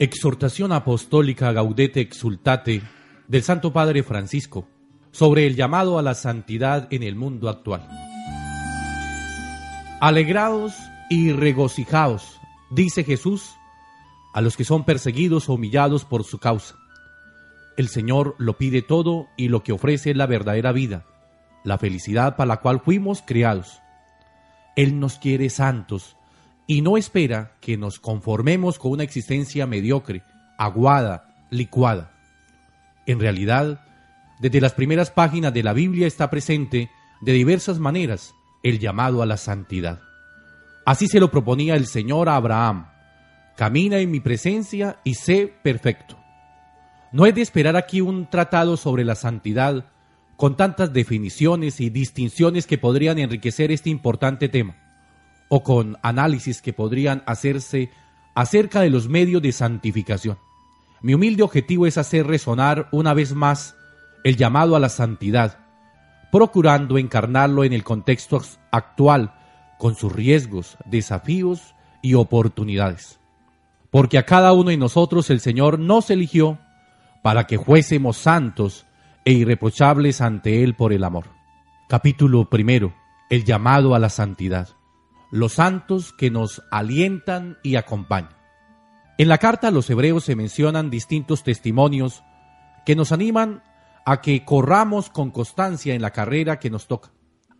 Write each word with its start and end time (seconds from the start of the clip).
Exhortación 0.00 0.72
Apostólica 0.72 1.52
Gaudete 1.52 2.00
Exultate 2.00 2.80
del 3.28 3.42
Santo 3.42 3.74
Padre 3.74 4.02
Francisco 4.02 4.66
sobre 5.10 5.46
el 5.46 5.56
llamado 5.56 5.98
a 5.98 6.02
la 6.02 6.14
santidad 6.14 6.88
en 6.90 7.02
el 7.02 7.16
mundo 7.16 7.50
actual. 7.50 7.86
Alegraos 10.00 10.72
y 11.10 11.32
regocijaos, 11.32 12.40
dice 12.70 13.04
Jesús, 13.04 13.50
a 14.32 14.40
los 14.40 14.56
que 14.56 14.64
son 14.64 14.86
perseguidos 14.86 15.50
o 15.50 15.52
humillados 15.52 16.06
por 16.06 16.24
su 16.24 16.38
causa. 16.38 16.76
El 17.76 17.88
Señor 17.88 18.36
lo 18.38 18.56
pide 18.56 18.80
todo 18.80 19.26
y 19.36 19.48
lo 19.48 19.62
que 19.62 19.72
ofrece 19.72 20.12
es 20.12 20.16
la 20.16 20.24
verdadera 20.24 20.72
vida, 20.72 21.04
la 21.62 21.76
felicidad 21.76 22.36
para 22.36 22.48
la 22.48 22.56
cual 22.62 22.80
fuimos 22.80 23.20
creados. 23.20 23.82
Él 24.76 24.98
nos 24.98 25.18
quiere 25.18 25.50
santos 25.50 26.16
y 26.70 26.82
no 26.82 26.96
espera 26.96 27.56
que 27.60 27.76
nos 27.76 27.98
conformemos 27.98 28.78
con 28.78 28.92
una 28.92 29.02
existencia 29.02 29.66
mediocre, 29.66 30.22
aguada, 30.56 31.34
licuada. 31.50 32.12
En 33.06 33.18
realidad, 33.18 33.84
desde 34.38 34.60
las 34.60 34.74
primeras 34.74 35.10
páginas 35.10 35.52
de 35.52 35.64
la 35.64 35.72
Biblia 35.72 36.06
está 36.06 36.30
presente 36.30 36.88
de 37.22 37.32
diversas 37.32 37.80
maneras 37.80 38.34
el 38.62 38.78
llamado 38.78 39.20
a 39.20 39.26
la 39.26 39.36
santidad. 39.36 39.98
Así 40.86 41.08
se 41.08 41.18
lo 41.18 41.32
proponía 41.32 41.74
el 41.74 41.86
Señor 41.86 42.28
a 42.28 42.36
Abraham. 42.36 42.86
Camina 43.56 43.98
en 43.98 44.12
mi 44.12 44.20
presencia 44.20 45.00
y 45.02 45.14
sé 45.14 45.52
perfecto. 45.64 46.20
No 47.10 47.26
es 47.26 47.34
de 47.34 47.42
esperar 47.42 47.74
aquí 47.74 48.00
un 48.00 48.30
tratado 48.30 48.76
sobre 48.76 49.04
la 49.04 49.16
santidad 49.16 49.86
con 50.36 50.56
tantas 50.56 50.92
definiciones 50.92 51.80
y 51.80 51.90
distinciones 51.90 52.68
que 52.68 52.78
podrían 52.78 53.18
enriquecer 53.18 53.72
este 53.72 53.90
importante 53.90 54.48
tema 54.48 54.76
o 55.50 55.62
con 55.64 55.98
análisis 56.02 56.62
que 56.62 56.72
podrían 56.72 57.22
hacerse 57.26 57.90
acerca 58.34 58.80
de 58.80 58.88
los 58.88 59.08
medios 59.08 59.42
de 59.42 59.52
santificación. 59.52 60.38
Mi 61.02 61.12
humilde 61.12 61.42
objetivo 61.42 61.86
es 61.86 61.98
hacer 61.98 62.26
resonar 62.26 62.88
una 62.92 63.12
vez 63.14 63.34
más 63.34 63.74
el 64.22 64.36
llamado 64.36 64.76
a 64.76 64.80
la 64.80 64.88
santidad, 64.88 65.58
procurando 66.30 66.98
encarnarlo 66.98 67.64
en 67.64 67.72
el 67.72 67.82
contexto 67.82 68.40
actual, 68.70 69.34
con 69.76 69.96
sus 69.96 70.12
riesgos, 70.12 70.76
desafíos 70.84 71.74
y 72.00 72.14
oportunidades. 72.14 73.18
Porque 73.90 74.18
a 74.18 74.26
cada 74.26 74.52
uno 74.52 74.70
de 74.70 74.76
nosotros 74.76 75.30
el 75.30 75.40
Señor 75.40 75.80
nos 75.80 76.10
eligió 76.10 76.58
para 77.22 77.46
que 77.48 77.58
fuésemos 77.58 78.18
santos 78.18 78.86
e 79.24 79.32
irreprochables 79.32 80.20
ante 80.20 80.62
Él 80.62 80.74
por 80.74 80.92
el 80.92 81.02
amor. 81.02 81.24
Capítulo 81.88 82.48
primero. 82.48 82.94
El 83.30 83.44
llamado 83.44 83.94
a 83.94 83.98
la 83.98 84.10
santidad 84.10 84.68
los 85.30 85.54
santos 85.54 86.12
que 86.12 86.30
nos 86.30 86.62
alientan 86.70 87.58
y 87.62 87.76
acompañan. 87.76 88.36
En 89.18 89.28
la 89.28 89.38
carta 89.38 89.68
a 89.68 89.70
los 89.70 89.88
hebreos 89.90 90.24
se 90.24 90.36
mencionan 90.36 90.90
distintos 90.90 91.42
testimonios 91.44 92.22
que 92.86 92.96
nos 92.96 93.12
animan 93.12 93.62
a 94.06 94.20
que 94.20 94.44
corramos 94.44 95.10
con 95.10 95.30
constancia 95.30 95.94
en 95.94 96.02
la 96.02 96.10
carrera 96.10 96.58
que 96.58 96.70
nos 96.70 96.86
toca. 96.86 97.10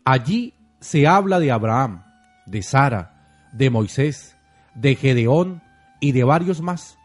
Allí 0.05 0.55
se 0.81 1.07
habla 1.07 1.39
de 1.39 1.53
Abraham, 1.53 2.03
de 2.47 2.63
Sara, 2.63 3.49
de 3.53 3.71
Moisés, 3.71 4.37
de 4.75 4.95
Gedeón 4.95 5.63
y 6.01 6.13
de 6.13 6.25
varios 6.25 6.61
más. 6.61 6.99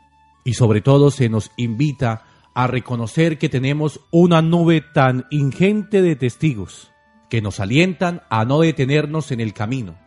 Y 0.45 0.53
sobre 0.53 0.81
todo 0.81 1.11
se 1.11 1.27
nos 1.27 1.51
invita 1.57 2.23
a 2.53 2.67
reconocer 2.67 3.37
que 3.37 3.49
tenemos 3.49 3.99
una 4.11 4.41
nube 4.41 4.81
tan 4.81 5.25
ingente 5.29 6.01
de 6.01 6.15
testigos 6.15 6.91
que 7.29 7.41
nos 7.41 7.59
alientan 7.59 8.21
a 8.29 8.45
no 8.45 8.61
detenernos 8.61 9.31
en 9.31 9.41
el 9.41 9.53
camino, 9.53 9.97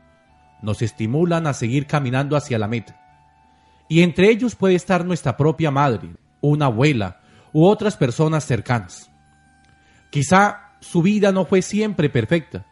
nos 0.63 0.83
estimulan 0.83 1.47
a 1.47 1.55
seguir 1.55 1.87
caminando 1.87 2.37
hacia 2.37 2.59
la 2.59 2.69
meta. 2.69 3.01
Y 3.89 4.03
entre 4.03 4.31
ellos 4.31 4.55
puede 4.55 4.75
estar 4.75 5.05
nuestra 5.05 5.37
propia 5.37 5.71
madre, 5.71 6.11
una 6.41 6.67
abuela 6.67 7.21
u 7.53 7.65
otras 7.65 7.97
personas 7.97 8.45
cercanas. 8.45 9.11
Quizá 10.11 10.73
su 10.81 11.03
vida 11.03 11.33
no 11.33 11.45
fue 11.45 11.63
siempre 11.63 12.11
perfecta, 12.11 12.67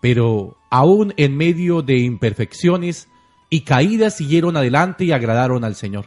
pero 0.00 0.58
aún 0.70 1.14
en 1.16 1.36
medio 1.36 1.82
de 1.82 1.98
imperfecciones 1.98 3.08
y 3.50 3.62
caídas 3.62 4.16
siguieron 4.16 4.56
adelante 4.56 5.04
y 5.04 5.12
agradaron 5.12 5.64
al 5.64 5.74
Señor. 5.74 6.06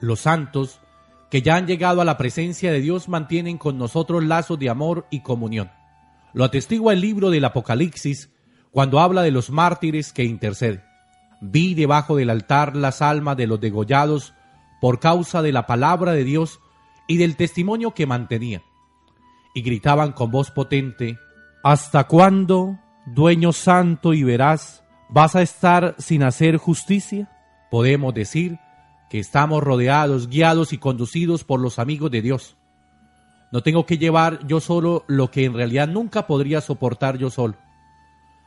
Los 0.00 0.20
santos 0.20 0.80
que 1.30 1.42
ya 1.42 1.56
han 1.56 1.66
llegado 1.66 2.00
a 2.00 2.04
la 2.04 2.16
presencia 2.16 2.72
de 2.72 2.80
Dios 2.80 3.08
mantienen 3.08 3.58
con 3.58 3.78
nosotros 3.78 4.24
lazos 4.24 4.58
de 4.58 4.70
amor 4.70 5.06
y 5.10 5.20
comunión. 5.20 5.70
Lo 6.32 6.44
atestigua 6.44 6.92
el 6.92 7.00
libro 7.00 7.30
del 7.30 7.44
Apocalipsis 7.44 8.30
cuando 8.70 9.00
habla 9.00 9.22
de 9.22 9.30
los 9.30 9.50
mártires 9.50 10.12
que 10.12 10.24
interceden. 10.24 10.82
Vi 11.40 11.74
debajo 11.74 12.16
del 12.16 12.30
altar 12.30 12.76
las 12.76 13.02
almas 13.02 13.36
de 13.36 13.46
los 13.46 13.60
degollados 13.60 14.34
por 14.80 15.00
causa 15.00 15.42
de 15.42 15.52
la 15.52 15.66
palabra 15.66 16.12
de 16.12 16.24
Dios 16.24 16.60
y 17.06 17.18
del 17.18 17.36
testimonio 17.36 17.92
que 17.92 18.06
mantenían. 18.06 18.62
Y 19.54 19.62
gritaban 19.62 20.12
con 20.12 20.30
voz 20.30 20.50
potente, 20.50 21.18
¿Hasta 21.62 22.04
cuándo, 22.04 22.78
dueño 23.06 23.52
santo 23.52 24.14
y 24.14 24.22
veraz, 24.22 24.84
vas 25.08 25.34
a 25.34 25.42
estar 25.42 25.96
sin 25.98 26.22
hacer 26.22 26.58
justicia? 26.58 27.28
Podemos 27.70 28.14
decir 28.14 28.58
que 29.10 29.18
estamos 29.18 29.62
rodeados, 29.62 30.28
guiados 30.28 30.72
y 30.72 30.78
conducidos 30.78 31.42
por 31.42 31.58
los 31.58 31.78
amigos 31.78 32.10
de 32.10 32.22
Dios. 32.22 32.56
No 33.50 33.62
tengo 33.62 33.86
que 33.86 33.98
llevar 33.98 34.46
yo 34.46 34.60
solo 34.60 35.04
lo 35.08 35.30
que 35.30 35.44
en 35.44 35.54
realidad 35.54 35.88
nunca 35.88 36.26
podría 36.26 36.60
soportar 36.60 37.18
yo 37.18 37.30
solo 37.30 37.56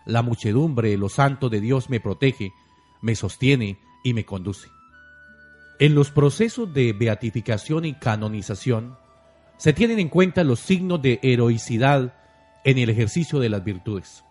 la 0.06 0.22
muchedumbre 0.22 0.90
de 0.90 0.98
los 0.98 1.18
de 1.18 1.62
Dios 1.62 1.90
me 1.90 2.00
protege, 2.00 2.52
me 3.02 3.16
sostiene 3.16 3.80
y 4.04 4.14
me 4.14 4.26
conduce. 4.26 4.70
En 5.80 5.96
los 5.96 6.12
procesos 6.12 6.74
de 6.74 6.94
beatificación 6.94 7.86
y 7.86 7.94
canonización 7.94 8.98
se 9.58 9.74
tienen 9.74 10.00
en 10.00 10.10
cuenta 10.10 10.44
los 10.44 10.60
signos 10.60 11.02
de 11.02 11.20
heroicidad 11.22 12.14
en 12.64 12.78
el 12.78 12.90
ejercicio 12.90 13.40
de 13.40 13.50
las 13.50 13.64
virtudes, 13.64 14.24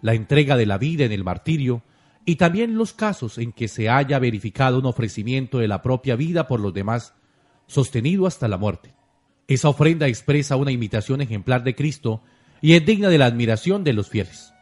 la 0.00 0.14
entrega 0.14 0.56
de 0.56 0.66
la 0.66 0.78
vida 0.78 1.04
en 1.04 1.12
el 1.12 1.24
martirio 1.24 1.82
y 2.24 2.36
también 2.36 2.76
los 2.76 2.92
casos 2.92 3.38
en 3.38 3.52
que 3.52 3.68
se 3.68 3.88
haya 3.88 4.18
verificado 4.18 4.78
un 4.78 4.86
ofrecimiento 4.86 5.58
de 5.58 5.68
la 5.68 5.82
propia 5.82 6.16
vida 6.16 6.46
por 6.46 6.60
los 6.60 6.72
demás, 6.72 7.14
sostenido 7.66 8.26
hasta 8.26 8.48
la 8.48 8.56
muerte. 8.56 8.94
Esa 9.46 9.68
ofrenda 9.68 10.08
expresa 10.08 10.56
una 10.56 10.72
imitación 10.72 11.20
ejemplar 11.20 11.64
de 11.64 11.74
Cristo 11.74 12.22
y 12.62 12.74
es 12.74 12.86
digna 12.86 13.08
de 13.08 13.18
la 13.18 13.26
admiración 13.26 13.84
de 13.84 13.92
los 13.92 14.08
fieles. 14.08 14.53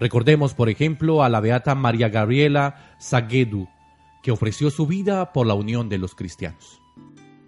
Recordemos, 0.00 0.54
por 0.54 0.70
ejemplo, 0.70 1.22
a 1.22 1.28
la 1.28 1.40
beata 1.40 1.74
María 1.74 2.08
Gabriela 2.08 2.94
Saguedu, 2.98 3.68
que 4.22 4.30
ofreció 4.30 4.70
su 4.70 4.86
vida 4.86 5.32
por 5.32 5.46
la 5.46 5.54
unión 5.54 5.90
de 5.90 5.98
los 5.98 6.14
cristianos. 6.14 6.80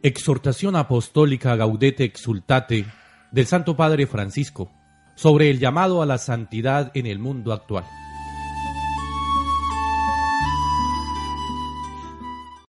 Exhortación 0.02 0.76
Apostólica 0.76 1.56
Gaudete 1.56 2.04
Exultate 2.04 2.84
del 3.30 3.46
Santo 3.46 3.74
Padre 3.74 4.06
Francisco 4.06 4.70
sobre 5.14 5.48
el 5.48 5.58
llamado 5.58 6.02
a 6.02 6.06
la 6.06 6.18
santidad 6.18 6.90
en 6.94 7.06
el 7.06 7.18
mundo 7.18 7.52
actual. 7.52 7.84